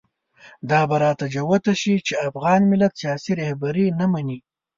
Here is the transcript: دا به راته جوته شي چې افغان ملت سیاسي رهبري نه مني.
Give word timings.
دا 0.69 0.81
به 0.89 0.95
راته 1.03 1.25
جوته 1.33 1.73
شي 1.81 1.95
چې 2.07 2.13
افغان 2.27 2.61
ملت 2.71 2.93
سیاسي 3.01 3.31
رهبري 3.41 3.85
نه 3.99 4.05
مني. 4.11 4.39